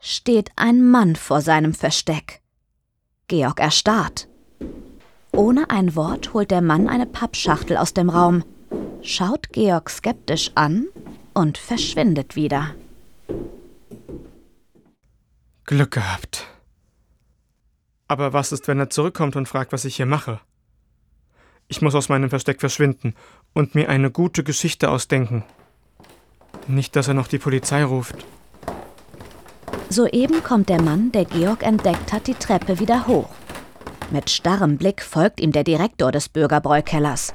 [0.00, 2.40] steht ein Mann vor seinem Versteck.
[3.28, 4.28] Georg erstarrt.
[5.32, 8.44] Ohne ein Wort holt der Mann eine Pappschachtel aus dem Raum,
[9.00, 10.88] schaut Georg skeptisch an
[11.32, 12.74] und verschwindet wieder.
[15.64, 16.51] Glück gehabt.
[18.12, 20.38] Aber was ist, wenn er zurückkommt und fragt, was ich hier mache?
[21.68, 23.14] Ich muss aus meinem Versteck verschwinden
[23.54, 25.44] und mir eine gute Geschichte ausdenken.
[26.66, 28.16] Nicht, dass er noch die Polizei ruft.
[29.88, 33.30] Soeben kommt der Mann, der Georg entdeckt hat, die Treppe wieder hoch.
[34.10, 37.32] Mit starrem Blick folgt ihm der Direktor des Bürgerbräukellers.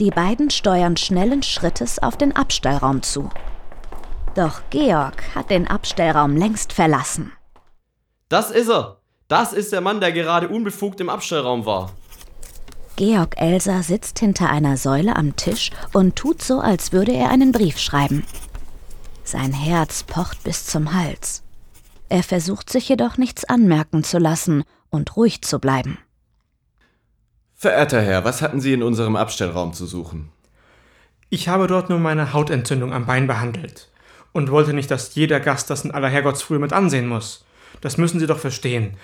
[0.00, 3.30] Die beiden steuern schnellen Schrittes auf den Abstellraum zu.
[4.34, 7.30] Doch Georg hat den Abstellraum längst verlassen.
[8.28, 9.05] Das ist er!
[9.28, 11.92] Das ist der Mann, der gerade unbefugt im Abstellraum war.
[12.96, 17.52] Georg Elser sitzt hinter einer Säule am Tisch und tut so, als würde er einen
[17.52, 18.24] Brief schreiben.
[19.24, 21.42] Sein Herz pocht bis zum Hals.
[22.08, 25.98] Er versucht sich jedoch nichts anmerken zu lassen und ruhig zu bleiben.
[27.54, 30.30] Verehrter Herr, was hatten Sie in unserem Abstellraum zu suchen?
[31.30, 33.90] Ich habe dort nur meine Hautentzündung am Bein behandelt
[34.32, 37.45] und wollte nicht, dass jeder Gast das in aller Herrgottsfrühe mit ansehen muss.
[37.86, 38.96] Das müssen Sie doch verstehen.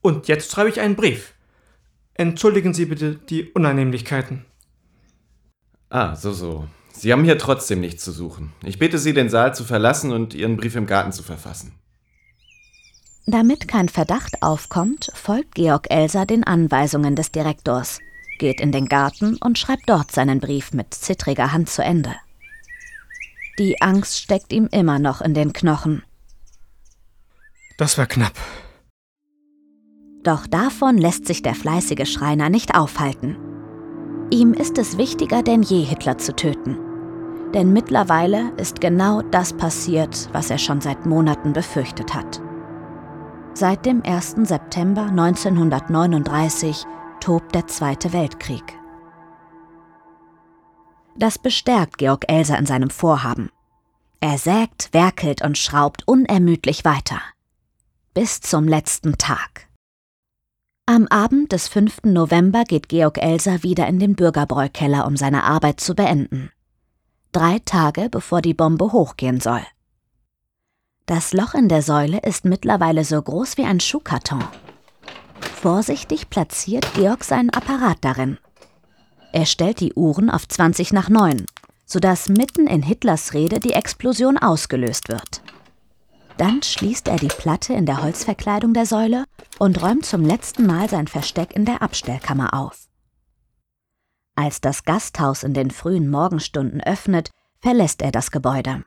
[0.00, 1.34] Und jetzt schreibe ich einen Brief.
[2.14, 4.44] Entschuldigen Sie bitte die Unannehmlichkeiten.
[5.90, 6.68] Ah, so, so.
[6.92, 8.52] Sie haben hier trotzdem nichts zu suchen.
[8.62, 11.72] Ich bitte Sie, den Saal zu verlassen und Ihren Brief im Garten zu verfassen.
[13.26, 17.98] Damit kein Verdacht aufkommt, folgt Georg Elser den Anweisungen des Direktors,
[18.38, 22.14] geht in den Garten und schreibt dort seinen Brief mit zittriger Hand zu Ende.
[23.58, 26.04] Die Angst steckt ihm immer noch in den Knochen.
[27.78, 28.34] Das war knapp.
[30.24, 33.38] Doch davon lässt sich der fleißige Schreiner nicht aufhalten.
[34.30, 36.76] Ihm ist es wichtiger denn je, Hitler zu töten.
[37.54, 42.42] Denn mittlerweile ist genau das passiert, was er schon seit Monaten befürchtet hat.
[43.54, 44.36] Seit dem 1.
[44.42, 46.84] September 1939
[47.20, 48.76] tobt der Zweite Weltkrieg.
[51.16, 53.50] Das bestärkt Georg Elser in seinem Vorhaben.
[54.20, 57.20] Er sägt, werkelt und schraubt unermüdlich weiter
[58.18, 59.68] bis zum letzten Tag.
[60.86, 61.98] Am Abend des 5.
[62.02, 66.50] November geht Georg Elser wieder in den Bürgerbräukeller, um seine Arbeit zu beenden.
[67.30, 69.62] Drei Tage bevor die Bombe hochgehen soll.
[71.06, 74.42] Das Loch in der Säule ist mittlerweile so groß wie ein Schuhkarton.
[75.54, 78.36] Vorsichtig platziert Georg seinen Apparat darin.
[79.30, 81.46] Er stellt die Uhren auf 20 nach 9,
[81.86, 85.40] sodass mitten in Hitlers Rede die Explosion ausgelöst wird.
[86.38, 89.24] Dann schließt er die Platte in der Holzverkleidung der Säule
[89.58, 92.88] und räumt zum letzten Mal sein Versteck in der Abstellkammer auf.
[94.36, 98.84] Als das Gasthaus in den frühen Morgenstunden öffnet, verlässt er das Gebäude.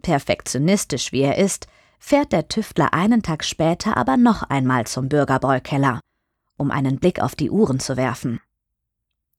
[0.00, 1.66] Perfektionistisch wie er ist,
[1.98, 6.00] fährt der Tüftler einen Tag später aber noch einmal zum Bürgerbräukeller,
[6.56, 8.40] um einen Blick auf die Uhren zu werfen.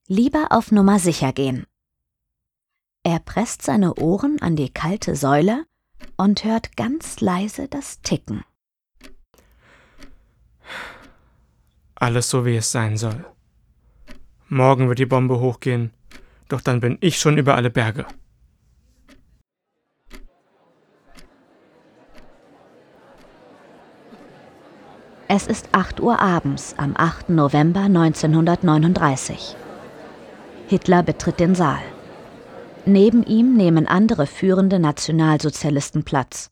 [0.06, 1.65] Lieber auf Nummer sicher gehen.
[3.02, 5.65] Er presst seine Ohren an die kalte Säule
[6.19, 8.43] und hört ganz leise das Ticken.
[11.95, 13.25] Alles so, wie es sein soll.
[14.49, 15.91] Morgen wird die Bombe hochgehen,
[16.49, 18.05] doch dann bin ich schon über alle Berge.
[25.29, 27.29] Es ist 8 Uhr abends am 8.
[27.29, 29.55] November 1939.
[30.67, 31.84] Hitler betritt den Saal.
[32.85, 36.49] Neben ihm nehmen andere führende Nationalsozialisten Platz.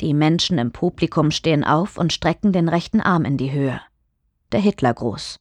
[0.00, 3.80] Die Menschen im Publikum stehen auf und strecken den rechten Arm in die Höhe.
[4.52, 5.38] Der Hitlergruß.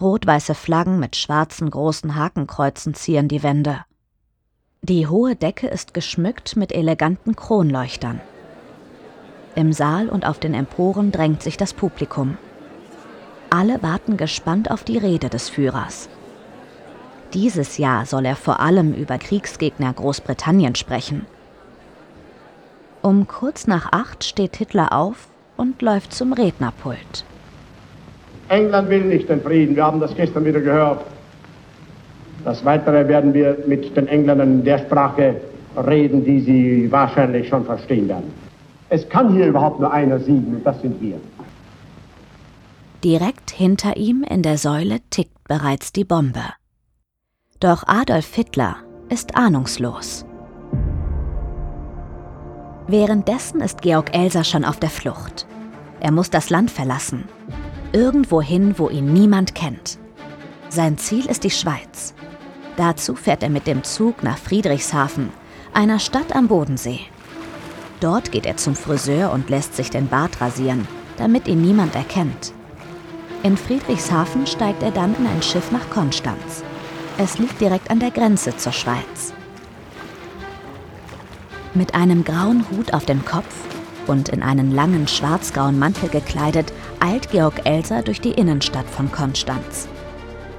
[0.00, 3.84] Rot-weiße Flaggen mit schwarzen großen Hakenkreuzen zieren die Wände.
[4.82, 8.20] Die hohe Decke ist geschmückt mit eleganten Kronleuchtern.
[9.54, 12.38] Im Saal und auf den Emporen drängt sich das Publikum.
[13.50, 16.08] Alle warten gespannt auf die Rede des Führers.
[17.32, 21.26] Dieses Jahr soll er vor allem über Kriegsgegner Großbritannien sprechen.
[23.02, 27.24] Um kurz nach acht steht Hitler auf und läuft zum Rednerpult.
[28.48, 31.04] England will nicht den Frieden, wir haben das gestern wieder gehört.
[32.44, 35.36] Das Weitere werden wir mit den Engländern in der Sprache
[35.76, 38.32] reden, die sie wahrscheinlich schon verstehen werden.
[38.88, 41.20] Es kann hier überhaupt nur einer siegen, und das sind wir.
[43.04, 46.42] Direkt hinter ihm in der Säule tickt bereits die Bombe.
[47.60, 48.76] Doch Adolf Hitler
[49.10, 50.24] ist ahnungslos.
[52.86, 55.46] Währenddessen ist Georg Elser schon auf der Flucht.
[56.00, 57.28] Er muss das Land verlassen.
[57.92, 59.98] Irgendwohin, wo ihn niemand kennt.
[60.70, 62.14] Sein Ziel ist die Schweiz.
[62.78, 65.28] Dazu fährt er mit dem Zug nach Friedrichshafen,
[65.74, 67.00] einer Stadt am Bodensee.
[68.00, 72.54] Dort geht er zum Friseur und lässt sich den Bart rasieren, damit ihn niemand erkennt.
[73.42, 76.64] In Friedrichshafen steigt er dann in ein Schiff nach Konstanz.
[77.22, 79.34] Es liegt direkt an der Grenze zur Schweiz.
[81.74, 83.54] Mit einem grauen Hut auf dem Kopf
[84.06, 89.86] und in einen langen schwarzgrauen Mantel gekleidet, eilt Georg Elser durch die Innenstadt von Konstanz.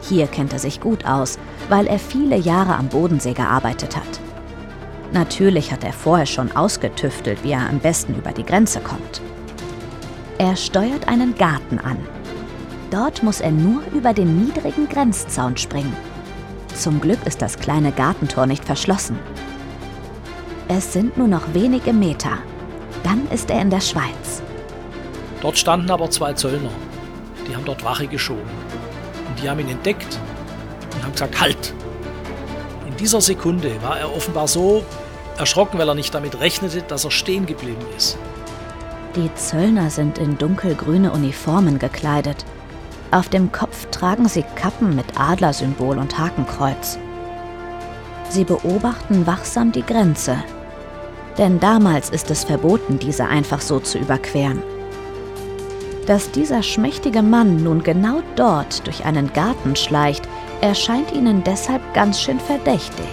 [0.08, 4.19] Hier kennt er sich gut aus, weil er viele Jahre am Bodensee gearbeitet hat.
[5.13, 9.19] Natürlich hat er vorher schon ausgetüftelt, wie er am besten über die Grenze kommt.
[10.38, 11.97] Er steuert einen Garten an.
[12.91, 16.11] Dort muss er nur über den niedrigen Grenzzaun springen.
[16.75, 19.19] Zum Glück ist das kleine Gartentor nicht verschlossen.
[20.67, 22.38] Es sind nur noch wenige Meter.
[23.03, 24.41] Dann ist er in der Schweiz.
[25.41, 26.71] Dort standen aber zwei Zöllner.
[27.47, 28.49] Die haben dort Wache geschoben.
[29.27, 30.19] Und die haben ihn entdeckt
[30.95, 31.73] und haben gesagt, halt!
[32.88, 34.84] In dieser Sekunde war er offenbar so
[35.38, 38.17] erschrocken, weil er nicht damit rechnete, dass er stehen geblieben ist.
[39.15, 42.45] Die Zöllner sind in dunkelgrüne Uniformen gekleidet.
[43.12, 46.97] Auf dem Kopf tragen sie Kappen mit Adlersymbol und Hakenkreuz.
[48.30, 50.38] Sie beobachten wachsam die Grenze.
[51.38, 54.63] Denn damals ist es verboten, diese einfach so zu überqueren.
[56.08, 60.28] Dass dieser schmächtige Mann nun genau dort durch einen Garten schleicht,
[60.62, 63.06] erscheint ihnen deshalb ganz schön verdächtig.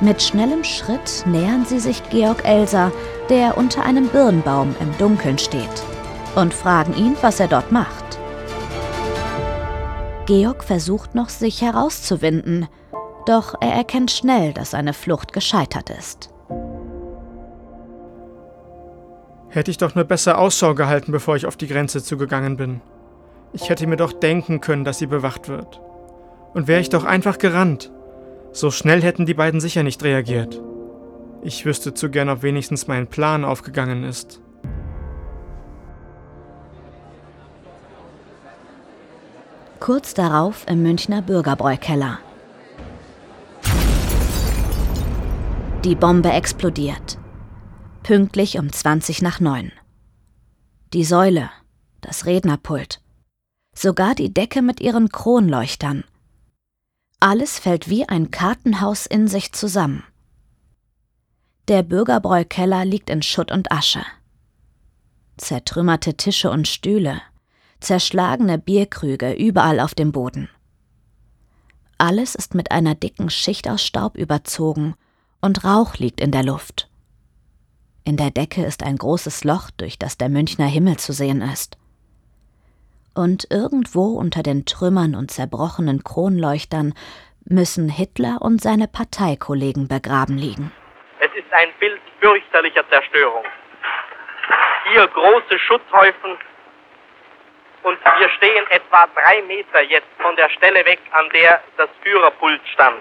[0.00, 2.90] Mit schnellem Schritt nähern sie sich Georg Elser,
[3.28, 5.68] der unter einem Birnbaum im Dunkeln steht,
[6.34, 8.19] und fragen ihn, was er dort macht.
[10.30, 12.68] Georg versucht noch, sich herauszuwinden,
[13.26, 16.30] doch er erkennt schnell, dass seine Flucht gescheitert ist.
[19.48, 22.80] Hätte ich doch nur besser Ausschau gehalten, bevor ich auf die Grenze zugegangen bin.
[23.52, 25.80] Ich hätte mir doch denken können, dass sie bewacht wird.
[26.54, 27.90] Und wäre ich doch einfach gerannt.
[28.52, 30.62] So schnell hätten die beiden sicher nicht reagiert.
[31.42, 34.39] Ich wüsste zu gern, ob wenigstens mein Plan aufgegangen ist.
[39.80, 42.18] Kurz darauf im Münchner Bürgerbräukeller.
[45.84, 47.18] Die Bombe explodiert.
[48.02, 49.72] Pünktlich um 20 nach 9.
[50.92, 51.48] Die Säule,
[52.02, 53.00] das Rednerpult,
[53.74, 56.04] sogar die Decke mit ihren Kronleuchtern.
[57.18, 60.04] Alles fällt wie ein Kartenhaus in sich zusammen.
[61.68, 64.04] Der Bürgerbräukeller liegt in Schutt und Asche.
[65.38, 67.22] Zertrümmerte Tische und Stühle,
[67.80, 70.48] zerschlagene Bierkrüge überall auf dem Boden.
[71.98, 74.94] Alles ist mit einer dicken Schicht aus Staub überzogen
[75.40, 76.88] und Rauch liegt in der Luft.
[78.04, 81.76] In der Decke ist ein großes Loch, durch das der Münchner Himmel zu sehen ist.
[83.14, 86.94] Und irgendwo unter den Trümmern und zerbrochenen Kronleuchtern
[87.44, 90.72] müssen Hitler und seine Parteikollegen begraben liegen.
[91.18, 93.44] Es ist ein Bild fürchterlicher Zerstörung.
[94.92, 96.38] hier große Schutzhäufen
[97.82, 102.60] und wir stehen etwa drei Meter jetzt von der Stelle weg, an der das Führerpult
[102.72, 103.00] stand.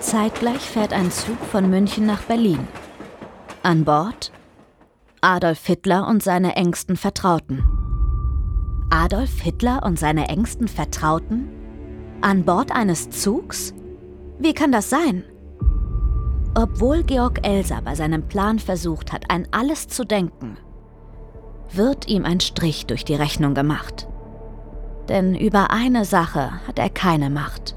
[0.00, 2.66] Zeitgleich fährt ein Zug von München nach Berlin.
[3.62, 4.32] An Bord
[5.20, 7.64] Adolf Hitler und seine engsten Vertrauten.
[8.90, 11.48] Adolf Hitler und seine engsten Vertrauten?
[12.20, 13.74] An Bord eines Zugs?
[14.38, 15.24] Wie kann das sein?
[16.54, 20.56] Obwohl Georg Elser bei seinem Plan versucht hat, an alles zu denken,
[21.70, 24.08] wird ihm ein Strich durch die Rechnung gemacht.
[25.08, 27.76] Denn über eine Sache hat er keine Macht.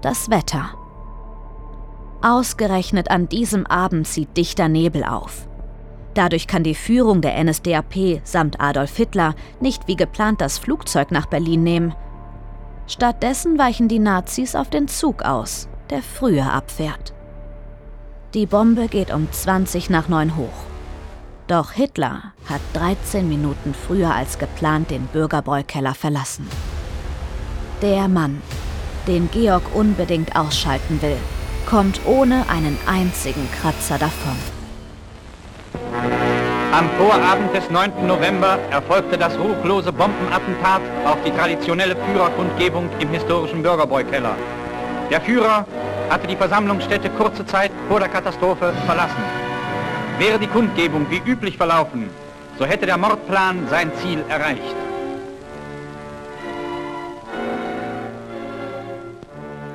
[0.00, 0.70] Das Wetter.
[2.22, 5.48] Ausgerechnet an diesem Abend zieht dichter Nebel auf.
[6.14, 11.26] Dadurch kann die Führung der NSDAP samt Adolf Hitler nicht wie geplant das Flugzeug nach
[11.26, 11.94] Berlin nehmen.
[12.86, 17.13] Stattdessen weichen die Nazis auf den Zug aus, der früher abfährt.
[18.34, 20.64] Die Bombe geht um 20 nach 9 hoch.
[21.46, 26.48] Doch Hitler hat 13 Minuten früher als geplant den Bürgerbräukeller verlassen.
[27.80, 28.42] Der Mann,
[29.06, 31.16] den Georg unbedingt ausschalten will,
[31.64, 34.36] kommt ohne einen einzigen Kratzer davon.
[36.72, 38.04] Am Vorabend des 9.
[38.04, 44.34] November erfolgte das ruchlose Bombenattentat auf die traditionelle Führerkundgebung im historischen Bürgerbräukeller.
[45.14, 45.64] Der Führer
[46.10, 49.22] hatte die Versammlungsstätte kurze Zeit vor der Katastrophe verlassen.
[50.18, 52.10] Wäre die Kundgebung wie üblich verlaufen,
[52.58, 54.74] so hätte der Mordplan sein Ziel erreicht.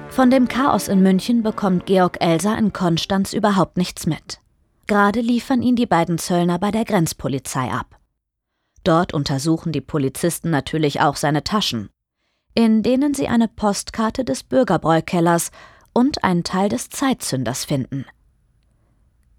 [0.10, 4.42] Von dem Chaos in München bekommt Georg Elser in Konstanz überhaupt nichts mit.
[4.88, 7.98] Gerade liefern ihn die beiden Zöllner bei der Grenzpolizei ab.
[8.84, 11.92] Dort untersuchen die Polizisten natürlich auch seine Taschen,
[12.60, 15.52] in denen sie eine Postkarte des Bürgerbräukellers
[15.94, 18.06] und einen Teil des Zeitzünders finden.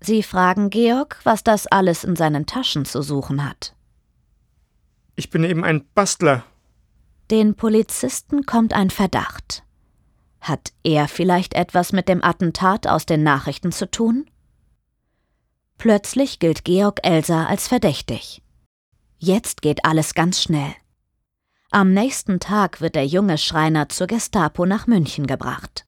[0.00, 3.74] Sie fragen Georg, was das alles in seinen Taschen zu suchen hat.
[5.16, 6.44] Ich bin eben ein Bastler.
[7.30, 9.64] Den Polizisten kommt ein Verdacht.
[10.40, 14.30] Hat er vielleicht etwas mit dem Attentat aus den Nachrichten zu tun?
[15.76, 18.40] Plötzlich gilt Georg Elsa als verdächtig.
[19.18, 20.74] Jetzt geht alles ganz schnell.
[21.72, 25.86] Am nächsten Tag wird der junge Schreiner zur Gestapo nach München gebracht.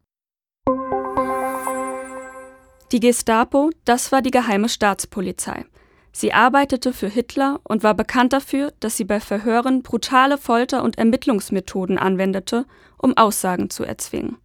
[2.92, 5.64] Die Gestapo, das war die geheime Staatspolizei.
[6.12, 10.98] Sie arbeitete für Hitler und war bekannt dafür, dass sie bei Verhören brutale Folter- und
[10.98, 12.64] Ermittlungsmethoden anwendete,
[12.96, 14.36] um Aussagen zu erzwingen.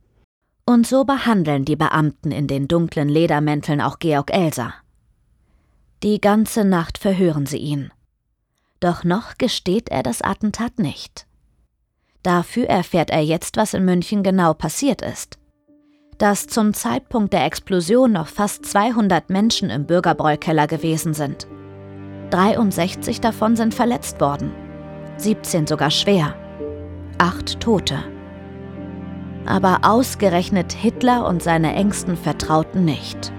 [0.66, 4.74] Und so behandeln die Beamten in den dunklen Ledermänteln auch Georg Elser.
[6.02, 7.92] Die ganze Nacht verhören sie ihn.
[8.80, 11.27] Doch noch gesteht er das Attentat nicht.
[12.24, 15.38] Dafür erfährt er jetzt, was in München genau passiert ist
[16.18, 21.48] dass zum Zeitpunkt der Explosion noch fast 200 Menschen im Bürgerbräukeller gewesen sind.
[22.32, 24.52] 63 davon sind verletzt worden,
[25.18, 26.36] 17 sogar schwer,
[27.18, 28.00] acht Tote.
[29.46, 33.32] Aber ausgerechnet Hitler und seine engsten Vertrauten nicht.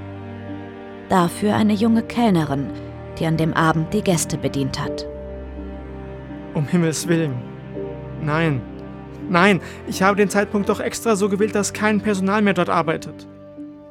[1.11, 2.71] Dafür eine junge Kellnerin,
[3.19, 5.07] die an dem Abend die Gäste bedient hat.
[6.55, 7.48] Um Himmels willen.
[8.23, 8.61] Nein,
[9.29, 13.27] Nein, ich habe den Zeitpunkt doch extra so gewählt, dass kein Personal mehr dort arbeitet.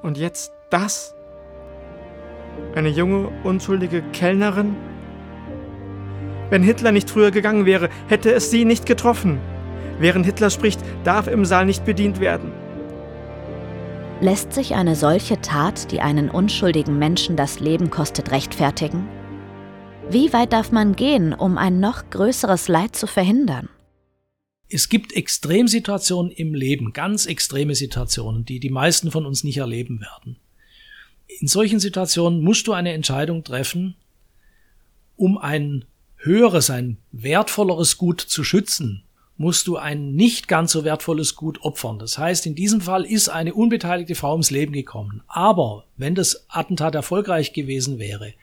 [0.01, 1.13] Und jetzt das?
[2.75, 4.75] Eine junge, unschuldige Kellnerin?
[6.49, 9.39] Wenn Hitler nicht früher gegangen wäre, hätte es sie nicht getroffen.
[9.99, 12.51] Während Hitler spricht, darf im Saal nicht bedient werden.
[14.21, 19.07] Lässt sich eine solche Tat, die einen unschuldigen Menschen das Leben kostet, rechtfertigen?
[20.09, 23.69] Wie weit darf man gehen, um ein noch größeres Leid zu verhindern?
[24.69, 30.01] Es gibt Extremsituationen im Leben, ganz extreme Situationen, die die meisten von uns nicht erleben
[30.01, 30.35] werden.
[31.39, 33.95] In solchen Situationen musst du eine Entscheidung treffen,
[35.15, 35.85] um ein
[36.17, 39.03] höheres, ein wertvolleres Gut zu schützen,
[39.37, 41.97] musst du ein nicht ganz so wertvolles Gut opfern.
[41.97, 45.21] Das heißt, in diesem Fall ist eine unbeteiligte Frau ums Leben gekommen.
[45.27, 48.33] Aber wenn das Attentat erfolgreich gewesen wäre,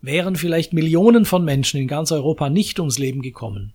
[0.00, 3.74] wären vielleicht Millionen von Menschen in ganz Europa nicht ums Leben gekommen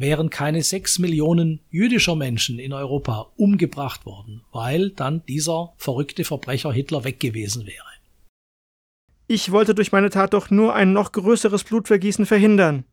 [0.00, 6.72] wären keine sechs Millionen jüdischer Menschen in Europa umgebracht worden, weil dann dieser verrückte Verbrecher
[6.72, 7.84] Hitler weg gewesen wäre.
[9.26, 12.84] Ich wollte durch meine Tat doch nur ein noch größeres Blutvergießen verhindern.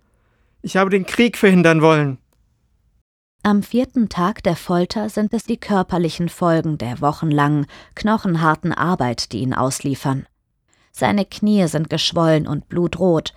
[0.61, 2.17] Ich habe den Krieg verhindern wollen.
[3.43, 9.41] Am vierten Tag der Folter sind es die körperlichen Folgen der wochenlangen, knochenharten Arbeit, die
[9.41, 10.25] ihn ausliefern.
[10.91, 13.33] Seine Knie sind geschwollen und blutrot,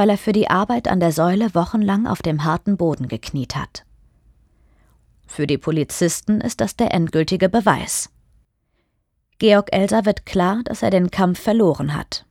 [0.00, 3.84] weil er für die Arbeit an der Säule wochenlang auf dem harten Boden gekniet hat.
[5.26, 8.08] Für die Polizisten ist das der endgültige Beweis.
[9.38, 12.24] Georg Elser wird klar, dass er den Kampf verloren hat.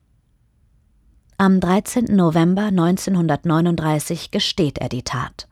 [1.37, 2.05] Am 13.
[2.05, 5.47] November 1939 gesteht er die Tat.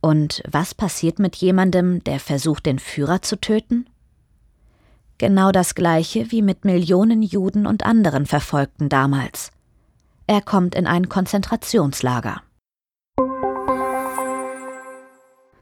[0.00, 3.90] Und was passiert mit jemandem, der versucht, den Führer zu töten?
[5.18, 9.51] Genau das gleiche wie mit Millionen Juden und anderen Verfolgten damals.
[10.28, 12.42] Er kommt in ein Konzentrationslager.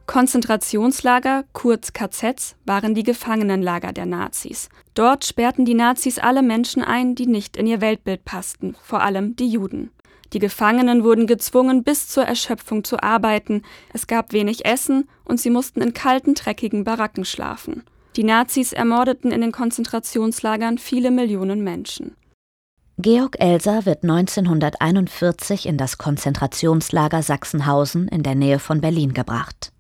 [0.07, 4.69] Konzentrationslager, kurz KZs, waren die Gefangenenlager der Nazis.
[4.95, 9.35] Dort sperrten die Nazis alle Menschen ein, die nicht in ihr Weltbild passten, vor allem
[9.37, 9.91] die Juden.
[10.35, 13.63] Die Gefangenen wurden gezwungen, bis zur Erschöpfung zu arbeiten,
[13.95, 17.85] es gab wenig Essen und sie mussten in kalten, dreckigen Baracken schlafen.
[18.17, 22.17] Die Nazis ermordeten in den Konzentrationslagern viele Millionen Menschen.
[23.03, 29.73] Georg Elser wird 1941 in das Konzentrationslager Sachsenhausen in der Nähe von Berlin gebracht.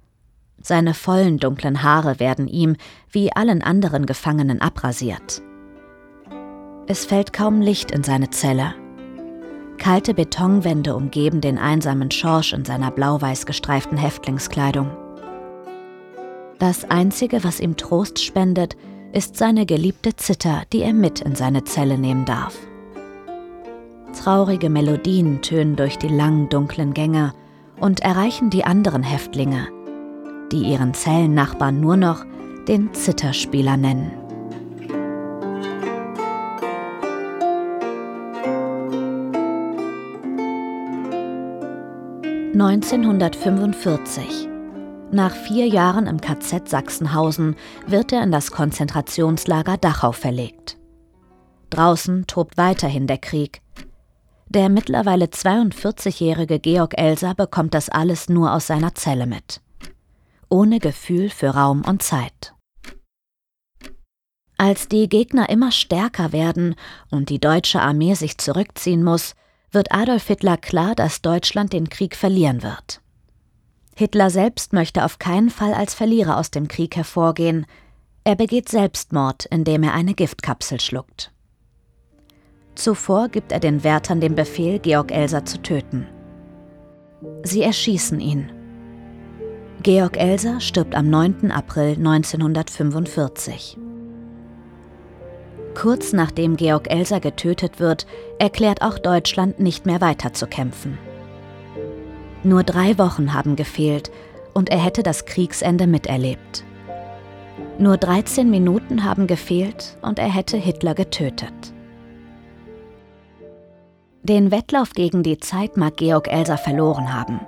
[0.63, 2.77] Seine vollen dunklen Haare werden ihm,
[3.11, 5.43] wie allen anderen Gefangenen, abrasiert.
[6.87, 8.75] Es fällt kaum Licht in seine Zelle.
[9.77, 14.91] Kalte Betonwände umgeben den einsamen Schorsch in seiner blau-weiß gestreiften Häftlingskleidung.
[16.59, 18.79] Das Einzige, was ihm Trost spendet,
[19.13, 22.70] ist seine geliebte Zither, die er mit in seine Zelle nehmen darf.
[24.13, 27.33] Traurige Melodien tönen durch die langen dunklen Gänge
[27.81, 29.69] und erreichen die anderen Häftlinge,
[30.53, 32.27] die ihren Zellennachbarn nur noch
[32.69, 34.13] den Zitterspieler nennen.
[42.53, 44.49] Neunzehnhundertfünfundvierzig.
[45.13, 47.57] Nach vier Jahren im KZ Sachsenhausen
[47.87, 50.77] wird er in das Konzentrationslager Dachau verlegt.
[51.71, 53.63] Draußen tobt weiterhin der Krieg.
[54.51, 59.61] Der mittlerweile 42-jährige Georg Elser bekommt das alles nur aus seiner Zelle mit
[60.51, 62.55] ohne Gefühl für Raum und Zeit.
[64.59, 66.75] Als die Gegner immer stärker werden
[67.11, 69.35] und die deutsche Armee sich zurückziehen muss,
[69.71, 73.01] wird Adolf Hitler klar, dass Deutschland den Krieg verlieren wird.
[73.97, 77.65] Hitler selbst möchte auf keinen Fall als Verlierer aus dem Krieg hervorgehen.
[78.25, 81.33] Er begeht Selbstmord, indem er eine Giftkapsel schluckt.
[82.81, 86.07] Zuvor gibt er den Wärtern den Befehl, Georg Elser zu töten.
[87.43, 88.51] Sie erschießen ihn.
[89.83, 91.51] Georg Elser stirbt am 9.
[91.51, 93.77] April 1945.
[95.75, 98.07] Kurz nachdem Georg Elser getötet wird,
[98.39, 100.97] erklärt auch Deutschland nicht mehr weiterzukämpfen.
[102.45, 104.11] Nur drei Wochen haben gefehlt
[104.55, 106.65] und er hätte das Kriegsende miterlebt.
[107.79, 111.75] Nur 13 Minuten haben gefehlt und er hätte Hitler getötet.
[114.23, 117.41] Den Wettlauf gegen die Zeit mag Georg Elser verloren haben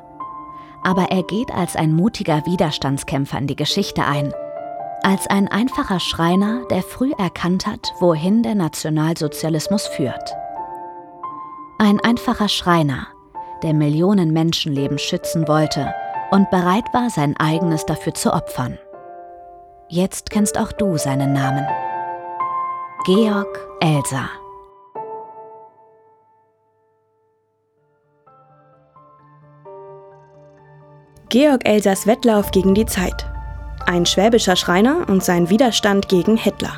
[0.83, 4.35] aber er geht als ein mutiger Widerstandskämpfer in die Geschichte ein.
[5.03, 10.35] Als ein einfacher Schreiner, der früh erkannt hat, wohin der Nationalsozialismus führt.
[11.79, 13.09] Ein einfacher Schreiner,
[13.63, 15.93] der Millionen Menschenleben schützen wollte
[16.31, 18.79] und bereit war, sein eigenes dafür zu opfern.
[19.89, 21.67] Jetzt kennst auch du seinen Namen.
[23.05, 24.29] Georg Elsa.
[31.33, 33.25] Georg Elsers Wettlauf gegen die Zeit.
[33.87, 36.75] Ein schwäbischer Schreiner und sein Widerstand gegen Hitler.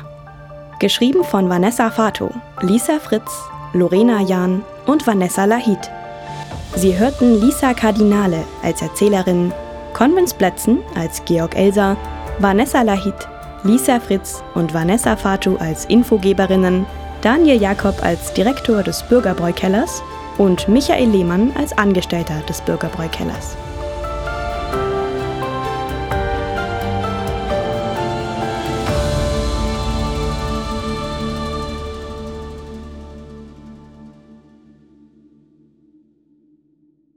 [0.79, 2.31] Geschrieben von Vanessa Fato,
[2.61, 3.29] Lisa Fritz,
[3.73, 5.91] Lorena Jahn und Vanessa Lahid.
[6.73, 9.51] Sie hörten Lisa Kardinale als Erzählerin,
[9.91, 11.97] Convins Plätzen als Georg Elser,
[12.39, 13.27] Vanessa Lahid,
[13.63, 16.85] Lisa Fritz und Vanessa Fatu als Infogeberinnen,
[17.21, 20.01] Daniel Jakob als Direktor des Bürgerbräukellers
[20.37, 23.57] und Michael Lehmann als Angestellter des Bürgerbräukellers.